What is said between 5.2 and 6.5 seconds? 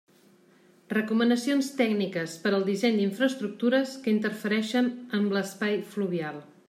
l'espai fluvial.